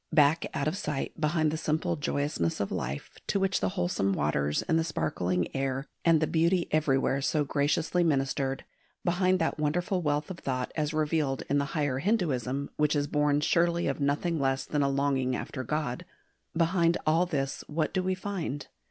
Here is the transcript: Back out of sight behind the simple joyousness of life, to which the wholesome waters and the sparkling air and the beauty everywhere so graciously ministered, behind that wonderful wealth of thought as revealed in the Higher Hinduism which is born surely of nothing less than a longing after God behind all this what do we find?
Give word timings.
Back 0.11 0.47
out 0.55 0.67
of 0.67 0.75
sight 0.75 1.13
behind 1.21 1.51
the 1.51 1.57
simple 1.57 1.95
joyousness 1.95 2.59
of 2.59 2.71
life, 2.71 3.11
to 3.27 3.39
which 3.39 3.59
the 3.59 3.69
wholesome 3.77 4.13
waters 4.13 4.63
and 4.63 4.79
the 4.79 4.83
sparkling 4.83 5.55
air 5.55 5.85
and 6.03 6.19
the 6.19 6.25
beauty 6.25 6.67
everywhere 6.71 7.21
so 7.21 7.43
graciously 7.45 8.03
ministered, 8.03 8.65
behind 9.05 9.37
that 9.37 9.59
wonderful 9.59 10.01
wealth 10.01 10.31
of 10.31 10.39
thought 10.39 10.71
as 10.75 10.91
revealed 10.91 11.43
in 11.51 11.59
the 11.59 11.65
Higher 11.77 11.99
Hinduism 11.99 12.71
which 12.77 12.95
is 12.95 13.05
born 13.05 13.41
surely 13.41 13.85
of 13.85 13.99
nothing 13.99 14.39
less 14.39 14.65
than 14.65 14.81
a 14.81 14.89
longing 14.89 15.35
after 15.35 15.63
God 15.63 16.03
behind 16.57 16.97
all 17.05 17.27
this 17.27 17.63
what 17.67 17.93
do 17.93 18.01
we 18.01 18.15
find? 18.15 18.69